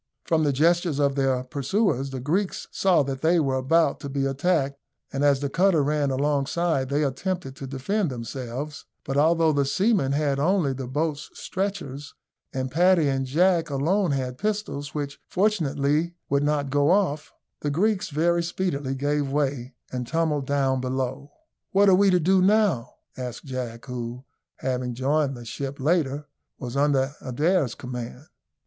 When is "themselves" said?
8.09-8.85